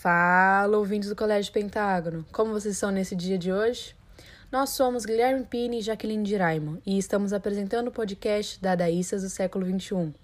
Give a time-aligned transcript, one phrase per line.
[0.00, 2.24] Fala, ouvintes do Colégio Pentágono.
[2.32, 3.94] Como vocês estão nesse dia de hoje?
[4.50, 9.66] Nós somos Guilherme Pini e Jaqueline Diraimo e estamos apresentando o podcast Dadaístas do século
[9.66, 10.14] XXI.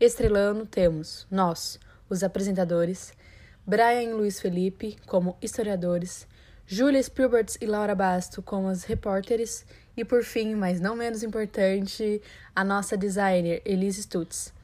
[0.00, 1.78] Estrelando temos nós,
[2.10, 3.12] os apresentadores,
[3.64, 6.26] Brian e Luiz Felipe como historiadores,
[6.66, 9.64] Júlia Spielberg e Laura Basto como as repórteres
[9.96, 12.20] e por fim, mas não menos importante,
[12.56, 14.57] a nossa designer Elise Stutz.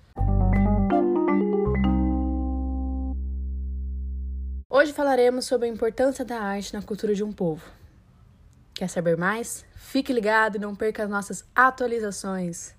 [4.95, 7.65] Falaremos sobre a importância da arte na cultura de um povo.
[8.73, 9.65] Quer saber mais?
[9.75, 12.75] Fique ligado e não perca as nossas atualizações.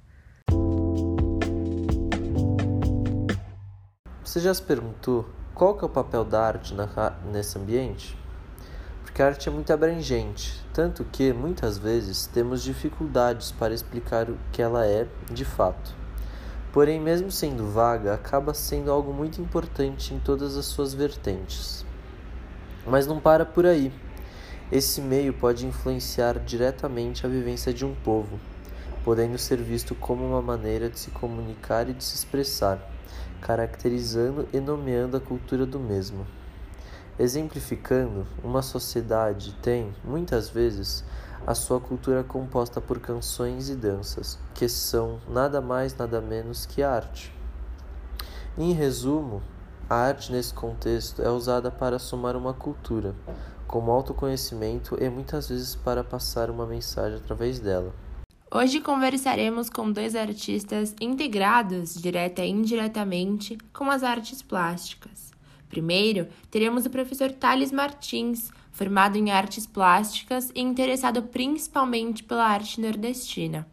[4.23, 6.87] Você já se perguntou qual que é o papel da arte na,
[7.31, 8.17] nesse ambiente?
[9.03, 14.37] Porque a arte é muito abrangente, tanto que muitas vezes temos dificuldades para explicar o
[14.51, 15.93] que ela é de fato.
[16.71, 21.85] Porém, mesmo sendo vaga, acaba sendo algo muito importante em todas as suas vertentes.
[22.85, 23.91] Mas não para por aí.
[24.71, 28.39] Esse meio pode influenciar diretamente a vivência de um povo,
[29.03, 32.79] podendo ser visto como uma maneira de se comunicar e de se expressar,
[33.41, 36.25] caracterizando e nomeando a cultura do mesmo.
[37.17, 41.03] Exemplificando, uma sociedade tem, muitas vezes,
[41.47, 46.81] a sua cultura composta por canções e danças, que são nada mais nada menos que
[46.81, 47.31] arte.
[48.57, 49.43] Em resumo,
[49.89, 53.15] a arte, nesse contexto, é usada para somar uma cultura,
[53.67, 57.93] como autoconhecimento e muitas vezes para passar uma mensagem através dela.
[58.51, 65.31] Hoje conversaremos com dois artistas integrados, direta e indiretamente, com as artes plásticas.
[65.69, 72.79] Primeiro, teremos o professor Thales Martins, formado em artes plásticas e interessado principalmente pela arte
[72.79, 73.67] nordestina.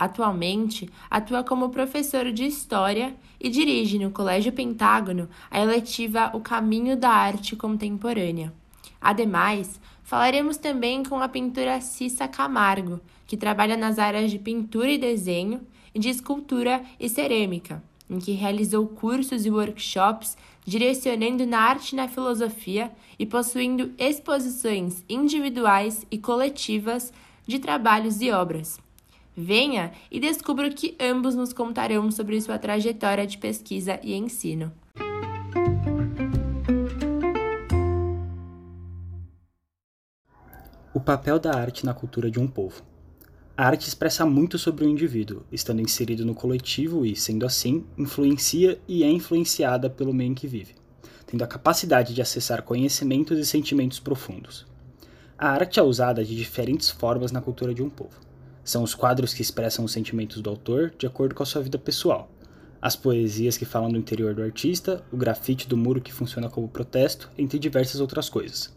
[0.00, 6.96] Atualmente, atua como professor de História e dirige no Colégio Pentágono a eletiva O Caminho
[6.96, 8.50] da Arte Contemporânea.
[8.98, 14.96] Ademais, falaremos também com a pintora Cissa Camargo, que trabalha nas áreas de pintura e
[14.96, 15.60] desenho
[15.94, 21.96] e de escultura e cerâmica, em que realizou cursos e workshops direcionando na arte e
[21.96, 27.12] na filosofia e possuindo exposições individuais e coletivas
[27.46, 28.80] de trabalhos e obras.
[29.36, 34.72] Venha e descubra o que ambos nos contarão sobre sua trajetória de pesquisa e ensino.
[40.92, 42.82] O papel da arte na cultura de um povo.
[43.56, 48.80] A arte expressa muito sobre o indivíduo, estando inserido no coletivo e, sendo assim, influencia
[48.88, 50.74] e é influenciada pelo meio em que vive,
[51.26, 54.66] tendo a capacidade de acessar conhecimentos e sentimentos profundos.
[55.38, 58.30] A arte é usada de diferentes formas na cultura de um povo
[58.70, 61.76] são os quadros que expressam os sentimentos do autor de acordo com a sua vida
[61.76, 62.30] pessoal,
[62.80, 66.68] as poesias que falam do interior do artista, o grafite do muro que funciona como
[66.68, 68.72] protesto, entre diversas outras coisas.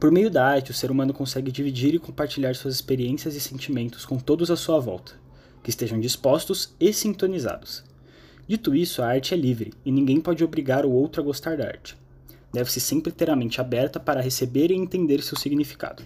[0.00, 4.06] Por meio da arte, o ser humano consegue dividir e compartilhar suas experiências e sentimentos
[4.06, 5.12] com todos à sua volta,
[5.62, 7.84] que estejam dispostos e sintonizados.
[8.48, 11.66] Dito isso, a arte é livre e ninguém pode obrigar o outro a gostar da
[11.66, 11.96] arte.
[12.52, 16.02] Deve-se sempre ter a mente aberta para receber e entender seu significado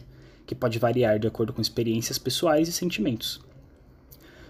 [0.49, 3.39] que pode variar de acordo com experiências pessoais e sentimentos.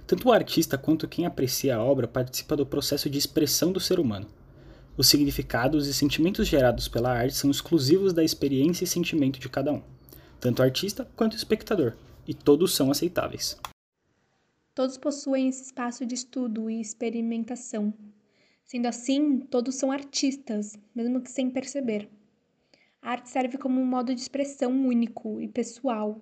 [0.06, 3.98] Tanto o artista quanto quem aprecia a obra participa do processo de expressão do ser
[3.98, 4.28] humano.
[4.96, 9.72] Os significados e sentimentos gerados pela arte são exclusivos da experiência e sentimento de cada
[9.72, 9.82] um,
[10.40, 11.94] tanto o artista quanto o espectador,
[12.28, 13.58] e todos são aceitáveis.
[14.72, 17.92] Todos possuem esse espaço de estudo e experimentação.
[18.64, 22.08] Sendo assim, todos são artistas, mesmo que sem perceber.
[23.00, 26.20] A arte serve como um modo de expressão único e pessoal,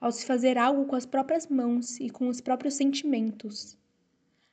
[0.00, 3.76] ao se fazer algo com as próprias mãos e com os próprios sentimentos.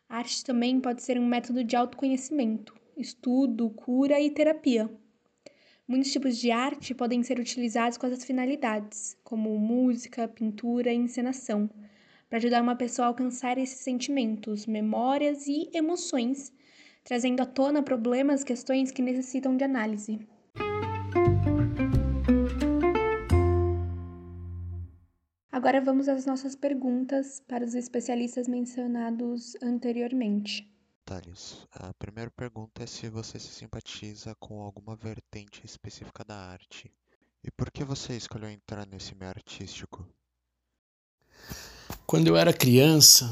[0.08, 4.90] A arte também pode ser um método de autoconhecimento, estudo, cura e terapia.
[5.88, 11.70] Muitos tipos de arte podem ser utilizados com essas finalidades, como música, pintura e encenação,
[12.30, 16.54] para ajudar uma pessoa a alcançar esses sentimentos, memórias e emoções,
[17.04, 20.20] trazendo à tona problemas, questões que necessitam de análise.
[25.60, 30.66] Agora vamos às nossas perguntas para os especialistas mencionados anteriormente.
[31.04, 36.90] Thales, a primeira pergunta é se você se simpatiza com alguma vertente específica da arte.
[37.44, 40.08] E por que você escolheu entrar nesse meio artístico?
[42.08, 43.30] Quando eu era criança,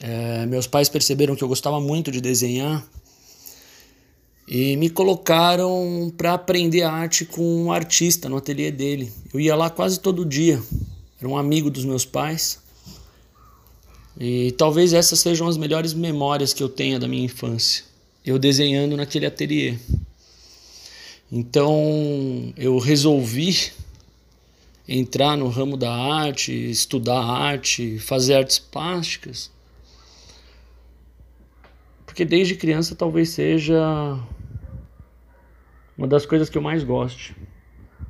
[0.00, 2.86] é, meus pais perceberam que eu gostava muito de desenhar
[4.46, 9.12] e me colocaram para aprender arte com um artista no ateliê dele.
[9.32, 10.62] Eu ia lá quase todo dia
[11.18, 12.62] era um amigo dos meus pais.
[14.18, 17.84] E talvez essas sejam as melhores memórias que eu tenha da minha infância.
[18.24, 19.76] eu desenhando naquele ateliê.
[21.30, 23.72] Então eu resolvi
[24.88, 29.50] entrar no ramo da arte, estudar arte, fazer artes plásticas.
[32.06, 34.18] Porque desde criança talvez seja
[35.98, 37.34] uma das coisas que eu mais gosto.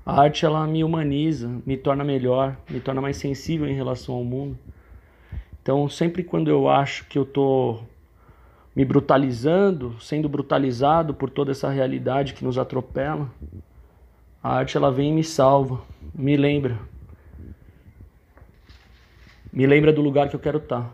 [0.06, 4.25] A arte ela me humaniza, me torna melhor, me torna mais sensível em relação ao
[4.25, 4.59] mundo.
[5.62, 7.81] Então, sempre quando eu acho que eu tô
[8.77, 13.31] me brutalizando, sendo brutalizado por toda essa realidade que nos atropela,
[14.43, 15.81] a arte ela vem e me salva,
[16.15, 16.79] me lembra.
[19.51, 20.93] Me lembra do lugar que eu quero estar.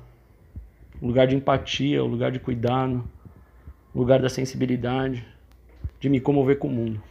[1.03, 3.03] O lugar de empatia, o lugar de cuidado,
[3.93, 5.27] o lugar da sensibilidade,
[5.99, 7.10] de me comover com o mundo.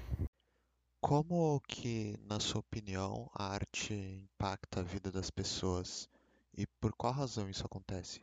[1.01, 6.09] Como que, na sua opinião, a arte impacta a vida das pessoas
[6.57, 8.19] e por qual razão isso acontece?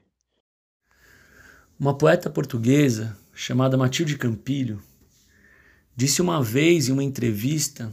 [1.80, 4.82] Uma poeta portuguesa chamada Matilde Campilho
[5.96, 7.90] disse uma vez em uma entrevista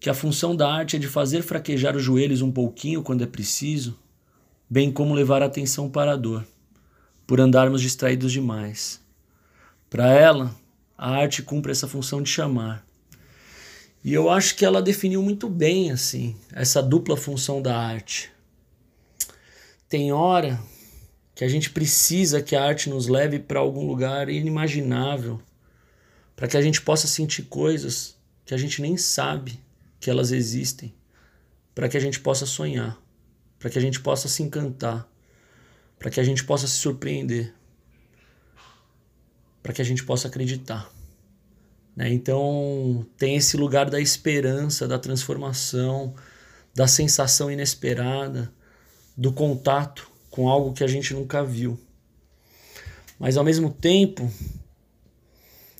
[0.00, 3.28] que a função da arte é de fazer fraquejar os joelhos um pouquinho quando é
[3.28, 3.96] preciso,
[4.68, 6.44] bem como levar a atenção para a dor,
[7.28, 9.00] por andarmos distraídos demais.
[9.88, 10.52] Para ela,
[10.98, 12.89] a arte cumpre essa função de chamar.
[14.02, 18.32] E eu acho que ela definiu muito bem assim essa dupla função da arte.
[19.88, 20.60] Tem hora
[21.34, 25.40] que a gente precisa que a arte nos leve para algum lugar inimaginável,
[26.34, 29.60] para que a gente possa sentir coisas que a gente nem sabe
[29.98, 30.94] que elas existem,
[31.74, 32.98] para que a gente possa sonhar,
[33.58, 35.06] para que a gente possa se encantar,
[35.98, 37.54] para que a gente possa se surpreender,
[39.62, 40.90] para que a gente possa acreditar.
[41.96, 42.12] Né?
[42.12, 46.14] Então, tem esse lugar da esperança, da transformação,
[46.74, 48.52] da sensação inesperada,
[49.16, 51.78] do contato com algo que a gente nunca viu.
[53.18, 54.30] Mas, ao mesmo tempo,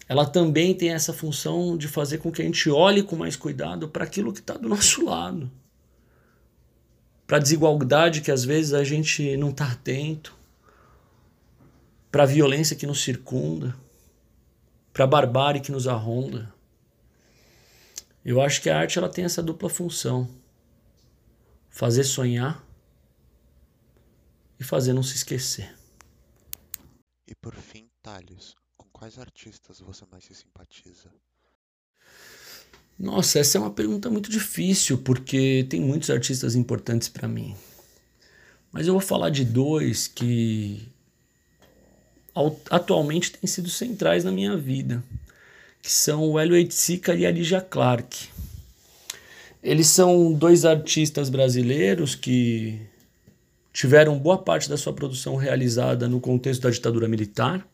[0.09, 3.89] ela também tem essa função de fazer com que a gente olhe com mais cuidado
[3.89, 5.51] para aquilo que está do nosso lado.
[7.27, 10.37] Para a desigualdade que às vezes a gente não está atento,
[12.11, 13.75] para a violência que nos circunda,
[14.93, 16.53] para a barbárie que nos arronda.
[18.25, 20.29] Eu acho que a arte ela tem essa dupla função:
[21.69, 22.65] fazer sonhar
[24.59, 25.75] e fazer não se esquecer.
[27.27, 28.55] E por fim, Thales,
[29.01, 31.11] quais artistas você mais se simpatiza?
[32.99, 37.57] Nossa, essa é uma pergunta muito difícil, porque tem muitos artistas importantes para mim.
[38.71, 40.87] Mas eu vou falar de dois que
[42.71, 45.03] atualmente têm sido centrais na minha vida,
[45.83, 48.29] que são o Hélio Eitsica e a Lígia Clark.
[49.63, 52.81] Eles são dois artistas brasileiros que
[53.73, 57.67] tiveram boa parte da sua produção realizada no contexto da ditadura militar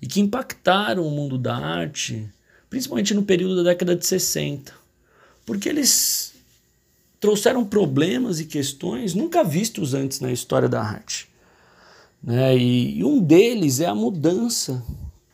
[0.00, 2.28] e que impactaram o mundo da arte,
[2.68, 4.72] principalmente no período da década de 60,
[5.46, 6.34] porque eles
[7.20, 11.27] trouxeram problemas e questões nunca vistos antes na história da arte.
[12.22, 12.56] Né?
[12.56, 14.82] E, e um deles é a mudança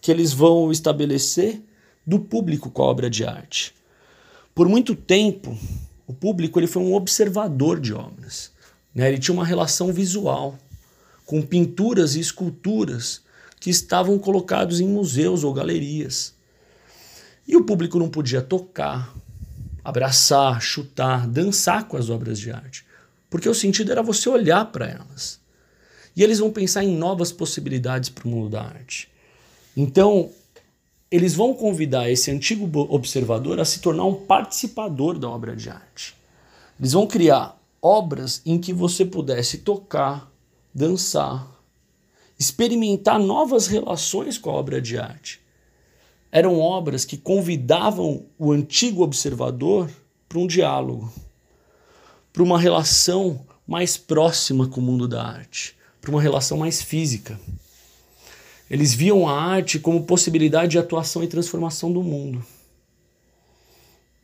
[0.00, 1.62] que eles vão estabelecer
[2.06, 3.74] do público com a obra de arte.
[4.54, 5.56] Por muito tempo,
[6.06, 8.52] o público ele foi um observador de obras.
[8.94, 9.08] Né?
[9.08, 10.58] Ele tinha uma relação visual
[11.26, 13.22] com pinturas e esculturas
[13.58, 16.34] que estavam colocados em museus ou galerias.
[17.48, 19.14] E o público não podia tocar,
[19.82, 22.84] abraçar, chutar, dançar com as obras de arte,
[23.30, 25.40] porque o sentido era você olhar para elas.
[26.16, 29.08] E eles vão pensar em novas possibilidades para o mundo da arte.
[29.76, 30.30] Então,
[31.10, 36.14] eles vão convidar esse antigo observador a se tornar um participador da obra de arte.
[36.78, 40.32] Eles vão criar obras em que você pudesse tocar,
[40.74, 41.48] dançar,
[42.38, 45.40] experimentar novas relações com a obra de arte.
[46.32, 49.88] Eram obras que convidavam o antigo observador
[50.28, 51.12] para um diálogo,
[52.32, 57.40] para uma relação mais próxima com o mundo da arte, para uma relação mais física.
[58.70, 62.44] Eles viam a arte como possibilidade de atuação e transformação do mundo.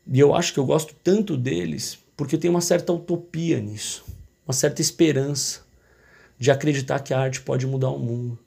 [0.06, 4.04] E eu acho que eu gosto tanto deles porque tem uma certa utopia nisso,
[4.46, 5.62] uma certa esperança
[6.38, 8.38] de acreditar que a arte pode mudar o mundo.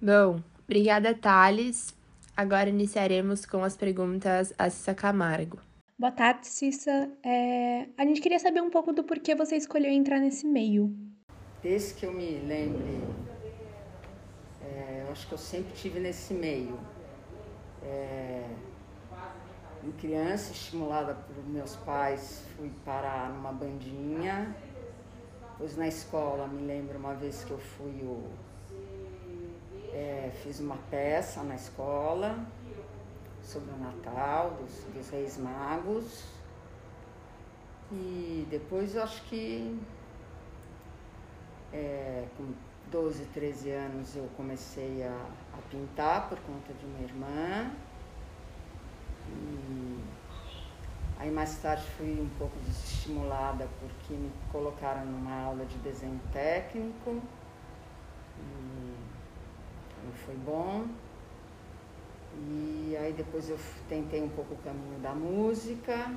[0.00, 1.94] Bom, obrigada, Thales.
[2.34, 5.65] Agora iniciaremos com as perguntas a Cissa Camargo.
[5.98, 7.10] Boa tarde, Cissa.
[7.24, 7.88] É...
[7.96, 10.94] A gente queria saber um pouco do porquê você escolheu entrar nesse meio.
[11.62, 13.02] Desde que eu me lembre,
[14.60, 16.78] é, eu acho que eu sempre tive nesse meio.
[17.82, 18.46] É,
[19.82, 24.54] em criança, estimulada por meus pais, fui parar numa bandinha.
[25.52, 28.22] Depois na escola, me lembro uma vez que eu fui o
[29.94, 32.46] é, fiz uma peça na escola
[33.46, 36.24] sobre o Natal, dos, dos Reis Magos.
[37.92, 39.80] E depois eu acho que
[41.72, 42.52] é, com
[42.90, 47.70] 12, 13 anos eu comecei a, a pintar por conta de uma irmã.
[49.28, 50.00] E
[51.18, 57.22] aí mais tarde fui um pouco desestimulada porque me colocaram numa aula de desenho técnico.
[58.38, 58.96] E,
[60.08, 60.86] e foi bom.
[62.38, 66.14] E aí depois eu tentei um pouco o caminho da música.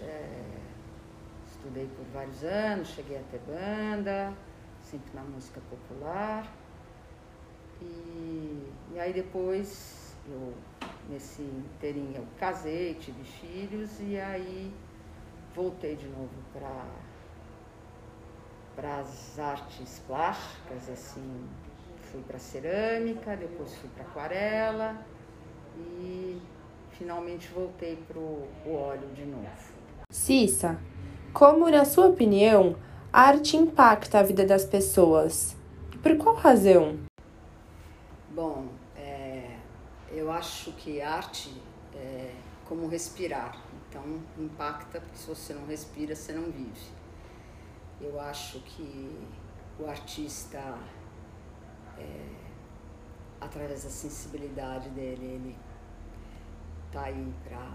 [0.00, 0.42] É,
[1.46, 4.32] estudei por vários anos, cheguei a ter banda,
[4.82, 6.50] sempre na música popular.
[7.80, 10.54] E, e aí depois eu
[11.08, 14.72] nesse inteirinho eu casei, tive filhos e aí
[15.54, 16.84] voltei de novo para
[18.74, 21.48] para as artes plásticas, assim,
[22.10, 24.96] fui para cerâmica, depois fui para aquarela
[25.78, 26.40] e
[26.92, 29.46] finalmente voltei para o óleo de novo.
[30.10, 30.78] Cissa,
[31.32, 32.76] como, na sua opinião,
[33.12, 35.56] a arte impacta a vida das pessoas?
[35.92, 36.98] E por qual razão?
[38.30, 39.56] Bom, é,
[40.10, 41.50] eu acho que arte
[41.94, 42.30] é
[42.66, 43.60] como respirar.
[43.88, 44.02] Então,
[44.38, 46.96] impacta, porque se você não respira, você não vive.
[48.00, 49.10] Eu acho que
[49.78, 50.78] o artista,
[51.98, 52.36] é,
[53.40, 55.56] através da sensibilidade dele, ele
[56.92, 57.72] tá aí para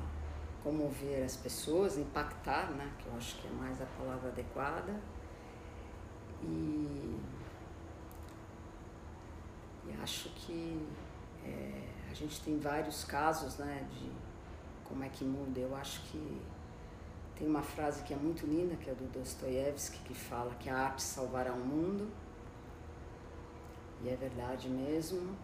[0.63, 4.99] comover as pessoas, impactar, né, que eu acho que é mais a palavra adequada.
[6.43, 7.19] E,
[9.85, 10.87] e acho que
[11.45, 14.11] é, a gente tem vários casos né, de
[14.83, 15.59] como é que muda.
[15.59, 16.41] Eu acho que
[17.35, 20.77] tem uma frase que é muito linda, que é do Dostoiévski, que fala que a
[20.77, 22.11] arte salvará o mundo.
[24.03, 25.37] E é verdade mesmo,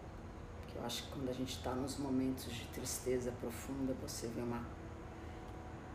[0.66, 4.40] que eu acho que quando a gente está nos momentos de tristeza profunda, você vê
[4.40, 4.66] uma,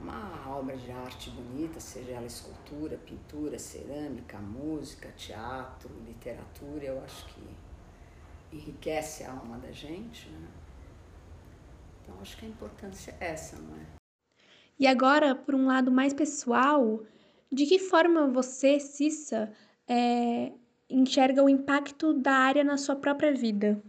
[0.01, 7.25] uma obra de arte bonita, seja ela escultura, pintura, cerâmica, música, teatro, literatura, eu acho
[7.27, 7.43] que
[8.53, 10.29] enriquece a alma da gente.
[10.29, 10.47] Né?
[12.01, 13.85] Então, acho que a importância é essa, não é?
[14.79, 17.03] E agora, por um lado mais pessoal,
[17.51, 19.51] de que forma você, Cissa,
[19.87, 20.51] é,
[20.89, 23.81] enxerga o impacto da área na sua própria vida?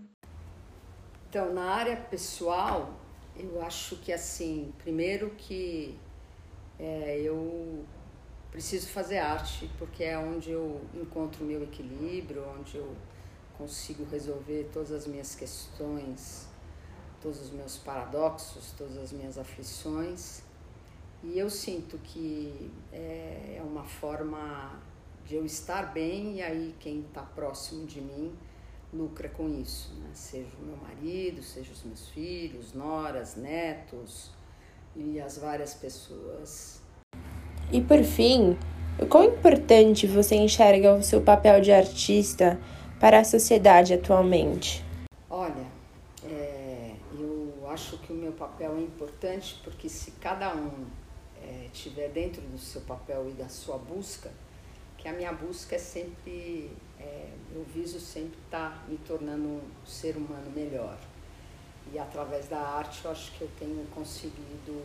[1.29, 2.95] Então, na área pessoal,
[3.37, 5.99] eu acho que assim, primeiro que
[6.79, 7.85] é, eu
[8.51, 12.95] preciso fazer arte, porque é onde eu encontro o meu equilíbrio, onde eu
[13.59, 16.47] consigo resolver todas as minhas questões,
[17.21, 20.43] todos os meus paradoxos, todas as minhas aflições.
[21.23, 24.81] E eu sinto que é, é uma forma
[25.27, 28.33] de eu estar bem e aí quem está próximo de mim
[28.93, 30.11] lucra com isso, né?
[30.13, 34.31] seja o meu marido, seja os meus filhos, noras, netos
[34.95, 36.81] e as várias pessoas.
[37.73, 38.57] E por fim,
[39.09, 42.61] quão importante você enxerga o seu papel de artista
[43.01, 44.85] para a sociedade atualmente?
[45.29, 45.67] Olha,
[46.25, 50.87] é, eu acho que o meu papel é importante porque se cada um
[51.43, 54.31] é, tiver dentro do seu papel e da sua busca,
[55.05, 59.61] que a minha busca é sempre, é, eu viso sempre estar tá me tornando um
[59.85, 60.97] ser humano melhor.
[61.93, 64.83] E através da arte eu acho que eu tenho conseguido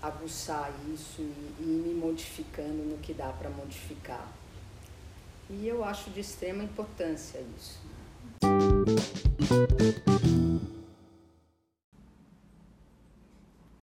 [0.00, 4.32] aguçar isso e, e me modificando no que dá para modificar.
[5.50, 7.80] E eu acho de extrema importância isso.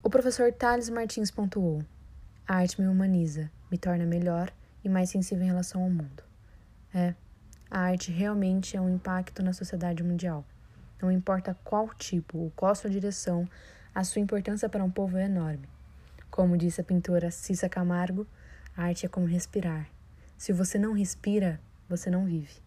[0.04, 1.84] O professor Thales Martins pontuou:
[2.48, 6.24] A arte me humaniza, me torna melhor e mais sensível em relação ao mundo.
[6.94, 7.14] É,
[7.70, 10.46] a arte realmente é um impacto na sociedade mundial.
[11.02, 13.48] Não importa qual tipo ou qual sua direção,
[13.94, 15.68] a sua importância para um povo é enorme.
[16.30, 18.28] Como disse a pintora Cissa Camargo,
[18.76, 19.88] a arte é como respirar.
[20.38, 22.62] Se você não respira, você não vive.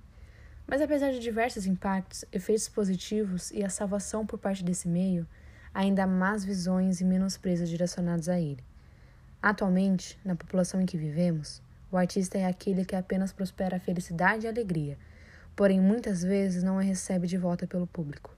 [0.67, 5.27] Mas apesar de diversos impactos, efeitos positivos e a salvação por parte desse meio,
[5.73, 8.65] ainda há más visões e menosprezos direcionados a ele.
[9.41, 11.63] Atualmente, na população em que vivemos,
[11.97, 14.99] o artista é aquele que apenas prospera a felicidade e a alegria,
[15.57, 18.37] porém muitas vezes não a recebe de volta pelo público.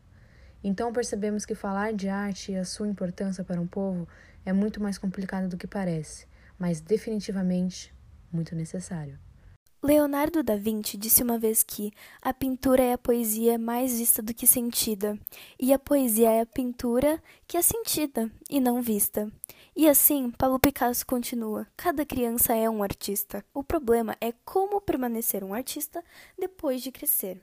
[0.62, 4.06] Então percebemos que falar de arte e a sua importância para um povo
[4.46, 7.92] é muito mais complicado do que parece, mas definitivamente
[8.32, 9.18] muito necessário.
[9.82, 14.34] Leonardo da Vinci disse uma vez que a pintura é a poesia mais vista do
[14.34, 15.16] que sentida,
[15.58, 19.30] e a poesia é a pintura que é sentida e não vista.
[19.78, 23.44] E assim, Pablo Picasso continua: cada criança é um artista.
[23.54, 26.04] O problema é como permanecer um artista
[26.36, 27.40] depois de crescer.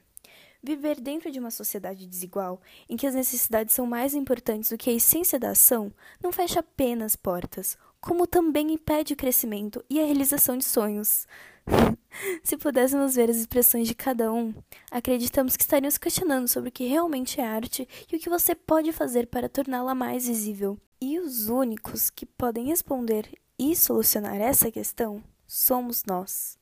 [0.62, 4.90] Viver dentro de uma sociedade desigual, em que as necessidades são mais importantes do que
[4.90, 10.04] a essência da ação, não fecha apenas portas, como também impede o crescimento e a
[10.04, 11.26] realização de sonhos.
[12.44, 14.54] Se pudéssemos ver as expressões de cada um,
[14.92, 18.92] acreditamos que estaríamos questionando sobre o que realmente é arte e o que você pode
[18.92, 20.78] fazer para torná-la mais visível.
[21.00, 26.58] E os únicos que podem responder e solucionar essa questão somos nós.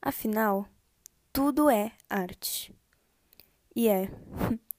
[0.00, 0.66] Afinal,
[1.32, 2.74] tudo é arte.
[3.74, 4.10] E é.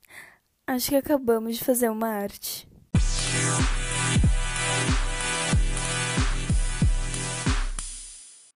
[0.65, 2.67] Acho que acabamos de fazer uma arte.